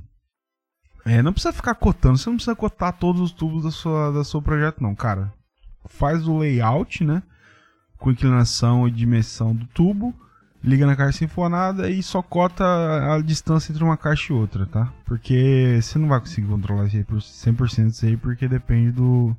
É, 1.07 1.23
não 1.23 1.33
precisa 1.33 1.55
ficar 1.55 1.75
cotando, 1.75 2.19
você 2.19 2.29
não 2.29 2.37
precisa 2.37 2.55
cotar 2.55 2.93
todos 2.93 3.23
os 3.23 3.33
tubos 3.33 3.65
da 3.65 3.71
sua, 3.71 4.13
da 4.13 4.25
seu 4.25 4.43
projeto, 4.43 4.83
não, 4.83 4.95
cara. 4.95 5.33
Faz 5.87 6.29
o 6.29 6.37
layout, 6.37 7.03
né? 7.03 7.23
Com 7.97 8.11
inclinação 8.11 8.87
e 8.87 8.91
dimensão 8.91 9.55
do 9.55 9.67
tubo, 9.69 10.15
liga 10.63 10.85
na 10.85 10.97
caixa 10.97 11.19
sinfonada 11.19 11.89
e 11.89 12.03
só 12.03 12.21
cota 12.21 13.15
a 13.15 13.23
distância 13.23 13.73
entre 13.73 13.83
uma 13.83 13.97
caixa 13.97 14.33
e 14.33 14.37
outra, 14.37 14.67
tá? 14.67 14.93
Porque 15.07 15.79
você 15.81 15.99
não 15.99 16.09
vai 16.09 16.21
conseguir 16.21 16.49
controlar 16.49 16.87
isso 16.87 16.97
aí 16.97 17.05
por 17.05 17.19
100% 17.19 17.87
isso 17.87 18.05
aí, 18.05 18.17
porque 18.19 18.47
depende 18.47 18.93
do, 18.93 19.35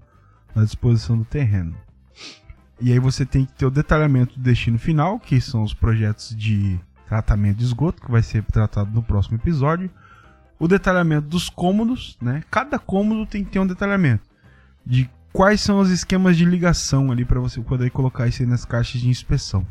da 0.55 0.63
disposição 0.63 1.15
do 1.15 1.25
terreno. 1.25 1.75
E 2.79 2.91
aí 2.91 2.99
você 2.99 3.25
tem 3.25 3.45
que 3.45 3.53
ter 3.53 3.65
o 3.65 3.71
detalhamento 3.71 4.35
do 4.35 4.43
destino 4.43 4.77
final, 4.77 5.19
que 5.19 5.41
são 5.41 5.63
os 5.63 5.73
projetos 5.73 6.35
de 6.35 6.79
tratamento 7.07 7.57
de 7.57 7.63
esgoto, 7.63 8.01
que 8.01 8.11
vai 8.11 8.21
ser 8.21 8.43
tratado 8.43 8.91
no 8.91 9.01
próximo 9.01 9.37
episódio. 9.37 9.89
O 10.59 10.67
detalhamento 10.67 11.27
dos 11.27 11.49
cômodos, 11.49 12.17
né? 12.21 12.43
Cada 12.51 12.77
cômodo 12.77 13.25
tem 13.25 13.43
que 13.43 13.51
ter 13.51 13.59
um 13.59 13.67
detalhamento 13.67 14.23
de 14.85 15.09
quais 15.33 15.61
são 15.61 15.79
os 15.79 15.89
esquemas 15.89 16.37
de 16.37 16.45
ligação 16.45 17.11
ali 17.11 17.25
para 17.25 17.39
você 17.39 17.61
poder 17.61 17.91
colocar 17.91 18.27
isso 18.27 18.41
aí 18.41 18.47
nas 18.47 18.65
caixas 18.65 19.01
de 19.01 19.09
inspeção. 19.09 19.65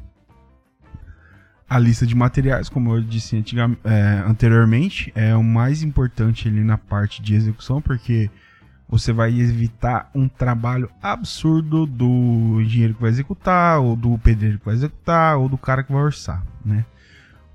A 1.69 1.79
lista 1.79 2.07
de 2.07 2.15
materiais, 2.15 2.69
como 2.69 2.95
eu 2.95 3.03
disse 3.03 3.37
é, 3.85 4.25
anteriormente, 4.25 5.13
é 5.17 5.35
o 5.35 5.43
mais 5.43 5.83
importante 5.83 6.47
ali 6.47 6.63
na 6.63 6.79
parte 6.79 7.21
de 7.21 7.35
execução, 7.35 7.83
porque 7.83 8.31
você 8.89 9.13
vai 9.13 9.31
evitar 9.39 10.11
um 10.15 10.29
trabalho 10.29 10.89
absurdo 11.03 11.87
do 11.87 12.61
engenheiro 12.61 12.95
que 12.95 13.01
vai 13.01 13.11
executar, 13.11 13.81
ou 13.81 13.97
do 13.97 14.17
pedreiro 14.19 14.59
que 14.59 14.67
vai 14.67 14.75
executar, 14.75 15.37
ou 15.39 15.49
do 15.49 15.59
cara 15.59 15.83
que 15.83 15.93
vai 15.93 16.03
orçar, 16.03 16.45
né? 16.65 16.85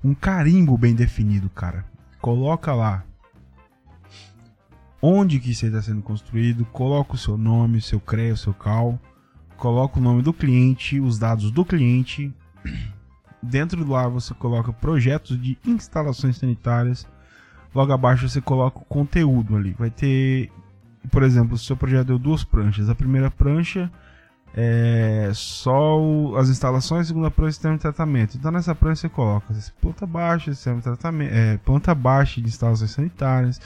Um 0.04 0.14
carimbo 0.14 0.76
bem 0.76 0.94
definido, 0.94 1.48
cara. 1.48 1.84
Coloca 2.20 2.74
lá 2.74 3.04
onde 5.00 5.40
que 5.40 5.50
isso 5.50 5.66
está 5.66 5.82
sendo 5.82 6.02
construído, 6.02 6.64
coloca 6.66 7.14
o 7.14 7.18
seu 7.18 7.36
nome, 7.36 7.78
o 7.78 7.82
seu 7.82 7.98
CREA, 7.98 8.34
o 8.34 8.36
seu 8.36 8.54
CAL, 8.54 9.00
coloca 9.56 9.98
o 9.98 10.02
nome 10.02 10.22
do 10.22 10.32
cliente, 10.32 11.00
os 11.00 11.18
dados 11.18 11.50
do 11.50 11.64
cliente. 11.64 12.32
Dentro 13.42 13.84
do 13.84 13.96
ar 13.96 14.08
você 14.08 14.32
coloca 14.34 14.72
projetos 14.72 15.40
de 15.40 15.58
instalações 15.66 16.36
sanitárias. 16.36 17.06
Logo 17.74 17.92
abaixo 17.92 18.28
você 18.28 18.40
coloca 18.40 18.78
o 18.78 18.84
conteúdo 18.84 19.56
ali. 19.56 19.72
Vai 19.72 19.90
ter 19.90 20.52
por 21.10 21.22
exemplo, 21.22 21.56
se 21.56 21.64
o 21.64 21.66
seu 21.66 21.76
projeto 21.76 22.08
deu 22.08 22.18
duas 22.18 22.44
pranchas, 22.44 22.88
a 22.88 22.94
primeira 22.94 23.30
prancha 23.30 23.90
é 24.54 25.30
só 25.34 25.98
o, 25.98 26.36
as 26.36 26.48
instalações, 26.48 27.06
a 27.06 27.08
segunda 27.08 27.30
prancha 27.30 27.52
sistema 27.52 27.74
de 27.74 27.80
tratamento. 27.80 28.36
Então 28.36 28.50
nessa 28.50 28.74
prancha 28.74 29.02
você 29.02 29.08
coloca 29.08 29.54
planta 29.80 30.06
baixa, 30.06 30.52
sistema 30.52 30.76
de 30.76 30.82
tratamento, 30.82 31.32
é, 31.32 31.56
planta 31.58 31.94
baixa 31.94 32.40
de 32.40 32.48
instalações 32.48 32.90
sanitárias, 32.90 33.60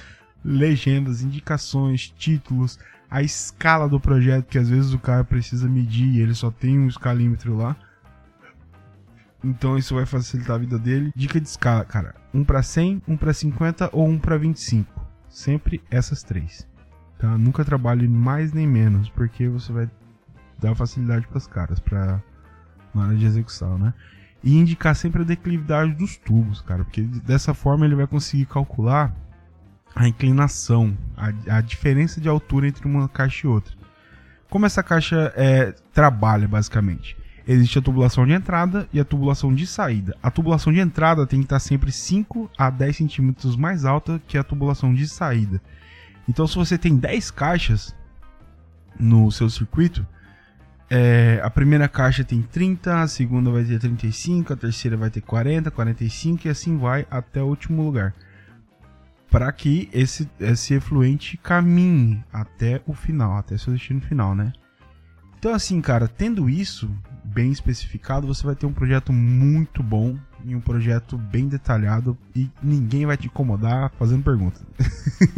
legendas, 0.45 1.23
indicações, 1.23 2.09
títulos, 2.17 2.79
a 3.11 3.23
escala 3.23 3.89
do 3.89 4.01
projeto, 4.01 4.47
que 4.47 4.59
às 4.59 4.69
vezes 4.69 4.93
o 4.93 4.99
cara 4.99 5.25
precisa 5.25 5.69
medir 5.69 6.07
e 6.15 6.21
ele 6.21 6.35
só 6.35 6.51
tem 6.51 6.79
um 6.79 6.87
escalímetro 6.87 7.57
lá. 7.57 7.77
Então 9.43 9.77
isso 9.77 9.95
vai 9.95 10.07
facilitar 10.07 10.57
a 10.57 10.59
vida 10.59 10.79
dele. 10.79 11.13
Dica 11.15 11.41
de 11.41 11.49
escala, 11.49 11.85
cara: 11.85 12.15
1 12.33 12.45
para 12.45 12.63
100, 12.63 13.03
1 13.07 13.17
para 13.17 13.33
50 13.33 13.91
ou 13.93 14.09
1 14.09 14.19
para 14.19 14.37
25. 14.37 15.07
Sempre 15.29 15.83
essas 15.91 16.23
três. 16.23 16.67
Tá? 17.19 17.37
Nunca 17.39 17.65
trabalhe 17.65 18.07
mais 18.07 18.53
nem 18.53 18.67
menos, 18.67 19.09
porque 19.09 19.49
você 19.49 19.73
vai 19.73 19.91
dar 20.59 20.75
facilidade 20.75 21.27
para 21.27 21.39
os 21.39 21.47
caras 21.47 21.79
para 21.79 22.23
na 22.95 23.03
hora 23.03 23.17
de 23.17 23.25
execução, 23.27 23.79
né? 23.79 23.93
E 24.43 24.57
indicar 24.57 24.95
sempre 24.95 25.23
a 25.23 25.25
declividade 25.25 25.93
dos 25.93 26.17
tubos, 26.17 26.61
cara, 26.61 26.85
porque 26.85 27.03
dessa 27.03 27.53
forma 27.53 27.85
ele 27.85 27.95
vai 27.95 28.07
conseguir 28.07 28.47
calcular 28.47 29.15
a 29.95 30.07
inclinação, 30.07 30.97
a, 31.17 31.57
a 31.57 31.61
diferença 31.61 32.21
de 32.21 32.29
altura 32.29 32.69
entre 32.69 32.87
uma 32.87 33.09
caixa 33.09 33.47
e 33.47 33.51
outra. 33.51 33.75
Como 34.49 34.67
essa 34.67 34.83
caixa 34.83 35.33
é, 35.35 35.73
trabalha 35.93 36.47
basicamente? 36.47 37.17
Existe 37.49 37.79
a 37.79 37.83
tubulação 37.83 38.27
de 38.27 38.33
entrada 38.33 38.89
e 38.93 38.99
a 38.99 39.05
tubulação 39.05 39.55
de 39.55 39.67
saída. 39.67 40.17
A 40.23 40.31
tubulação 40.31 40.73
de 40.73 40.81
entrada 40.81 41.27
tem 41.27 41.39
que 41.41 41.47
estar 41.47 41.61
sempre 41.61 41.93
5 41.93 42.51
a 42.59 42.71
10 42.71 42.97
centímetros 42.97 43.57
mais 43.57 43.85
alta 43.85 44.21
que 44.27 44.37
a 44.37 44.43
tubulação 44.43 44.93
de 44.93 45.07
saída. 45.07 45.61
Então, 46.29 46.47
se 46.47 46.57
você 46.57 46.77
tem 46.77 46.97
10 46.97 47.31
caixas 47.31 47.95
no 48.99 49.31
seu 49.31 49.49
circuito, 49.49 50.07
é, 50.89 51.41
a 51.43 51.51
primeira 51.51 51.89
caixa 51.89 52.23
tem 52.23 52.43
30, 52.43 53.03
a 53.03 53.09
segunda 53.09 53.51
vai 53.51 53.65
ter 53.65 53.79
35, 53.79 54.53
a 54.53 54.57
terceira 54.57 54.97
vai 54.97 55.11
ter 55.11 55.21
40, 55.21 55.71
45 55.71 56.47
e 56.47 56.51
assim 56.51 56.77
vai 56.77 57.07
até 57.11 57.43
o 57.43 57.47
último 57.47 57.83
lugar. 57.83 58.15
Para 59.31 59.51
que 59.53 59.89
esse, 59.93 60.31
esse 60.39 60.75
efluente 60.75 61.37
caminhe 61.37 62.23
até 62.33 62.81
o 62.87 62.95
final, 62.95 63.37
até 63.37 63.59
seu 63.59 63.73
destino 63.73 64.01
final, 64.01 64.35
né? 64.35 64.53
Então, 65.39 65.53
assim, 65.53 65.81
cara, 65.81 66.09
tendo 66.09 66.49
isso 66.49 66.91
bem 67.25 67.51
especificado, 67.51 68.27
você 68.27 68.45
vai 68.45 68.55
ter 68.55 68.67
um 68.67 68.73
projeto 68.73 69.13
muito 69.13 69.83
bom 69.83 70.17
e 70.47 70.55
um 70.55 70.61
projeto 70.61 71.19
bem 71.19 71.49
detalhado 71.49 72.17
e 72.35 72.49
ninguém 72.63 73.05
vai 73.05 73.17
te 73.17 73.27
incomodar 73.27 73.91
fazendo 73.99 74.23
perguntas. 74.23 74.65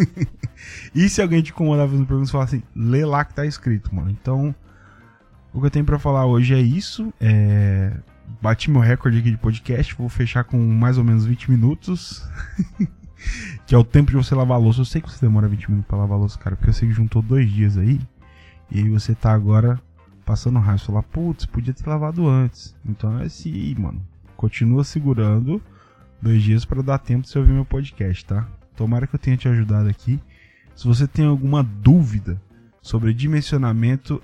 e 0.95 1.09
se 1.09 1.23
alguém 1.23 1.41
te 1.41 1.51
incomodar 1.51 1.89
fazendo 1.89 2.07
perguntas, 2.07 2.31
fala 2.31 2.45
assim, 2.45 2.63
lê 2.77 3.07
lá 3.07 3.25
que 3.25 3.33
tá 3.33 3.47
escrito, 3.47 3.95
mano. 3.95 4.11
Então, 4.11 4.55
o 5.53 5.61
que 5.61 5.67
eu 5.67 5.71
tenho 5.71 5.85
para 5.87 5.99
falar 5.99 6.27
hoje 6.27 6.55
é 6.55 6.61
isso. 6.61 7.13
É... 7.19 7.97
Bati 8.43 8.71
meu 8.71 8.83
recorde 8.83 9.19
aqui 9.19 9.31
de 9.31 9.39
podcast, 9.39 9.95
vou 9.95 10.11
fechar 10.11 10.45
com 10.45 10.59
mais 10.59 10.99
ou 10.99 11.05
menos 11.05 11.25
20 11.25 11.51
minutos. 11.51 12.23
que 13.67 13.75
é 13.75 13.79
o 13.79 13.83
tempo 13.83 14.11
de 14.11 14.17
você 14.19 14.35
lavar 14.35 14.61
louça. 14.61 14.83
Eu 14.83 14.85
sei 14.85 15.01
que 15.01 15.11
você 15.11 15.25
demora 15.25 15.49
20 15.49 15.71
minutos 15.71 15.89
para 15.89 15.97
lavar 15.97 16.19
louça, 16.19 16.39
cara, 16.39 16.55
porque 16.55 16.69
eu 16.69 16.75
sei 16.75 16.89
que 16.89 16.95
juntou 16.95 17.23
dois 17.23 17.51
dias 17.51 17.79
aí. 17.79 17.99
E 18.71 18.81
aí 18.81 18.91
você 18.91 19.15
tá 19.15 19.33
agora 19.33 19.81
passando 20.27 20.59
raiva. 20.59 20.77
Você 20.77 20.87
fala, 20.87 21.03
putz, 21.03 21.47
podia 21.47 21.73
ter 21.73 21.89
lavado 21.89 22.29
antes. 22.29 22.77
Então 22.85 23.19
é 23.19 23.25
assim, 23.25 23.75
mano. 23.79 24.07
Continua 24.39 24.85
segurando 24.85 25.61
dois 26.23 26.41
dias 26.43 26.65
para 26.65 26.81
dar 26.81 26.99
tempo 26.99 27.23
de 27.23 27.29
você 27.29 27.39
ouvir 27.41 27.53
meu 27.53 27.65
podcast, 27.65 28.25
tá? 28.25 28.49
Tomara 28.77 29.05
que 29.05 29.17
eu 29.17 29.19
tenha 29.19 29.37
te 29.37 29.49
ajudado 29.49 29.89
aqui. 29.89 30.21
Se 30.77 30.87
você 30.87 31.09
tem 31.09 31.27
alguma 31.27 31.61
dúvida 31.63 32.41
sobre 32.81 33.13
dimensionamento, 33.13 34.23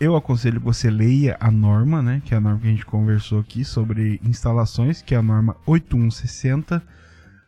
eu 0.00 0.16
aconselho 0.16 0.58
que 0.58 0.66
você 0.66 0.90
leia 0.90 1.36
a 1.38 1.52
norma, 1.52 2.02
né? 2.02 2.20
Que 2.24 2.34
é 2.34 2.36
a 2.36 2.40
norma 2.40 2.58
que 2.58 2.66
a 2.66 2.70
gente 2.70 2.84
conversou 2.84 3.38
aqui 3.38 3.64
sobre 3.64 4.20
instalações, 4.24 5.00
que 5.00 5.14
é 5.14 5.18
a 5.18 5.22
norma 5.22 5.56
8160 5.66 6.82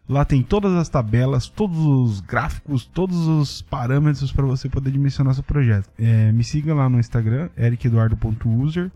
Lá 0.08 0.24
tem 0.24 0.40
todas 0.40 0.72
as 0.74 0.88
tabelas, 0.88 1.48
todos 1.48 1.78
os 1.78 2.20
gráficos, 2.20 2.86
todos 2.86 3.26
os 3.26 3.60
parâmetros 3.60 4.30
para 4.30 4.46
você 4.46 4.68
poder 4.68 4.92
dimensionar 4.92 5.34
seu 5.34 5.42
projeto. 5.42 5.90
É, 5.98 6.30
me 6.30 6.44
siga 6.44 6.72
lá 6.72 6.88
no 6.88 7.00
Instagram, 7.00 7.48
ericeduardo.user. 7.56 8.92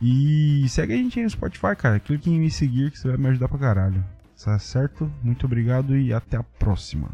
E 0.00 0.64
segue 0.68 0.94
a 0.94 0.96
gente 0.96 1.18
aí 1.18 1.24
no 1.24 1.30
Spotify, 1.30 1.74
cara. 1.76 1.98
Clique 1.98 2.30
em 2.30 2.38
me 2.38 2.50
seguir 2.50 2.90
que 2.90 2.98
você 2.98 3.08
vai 3.08 3.16
me 3.16 3.28
ajudar 3.28 3.48
pra 3.48 3.58
caralho. 3.58 4.04
Tá 4.42 4.58
certo? 4.58 5.10
Muito 5.22 5.46
obrigado 5.46 5.96
e 5.96 6.12
até 6.12 6.36
a 6.36 6.42
próxima. 6.42 7.10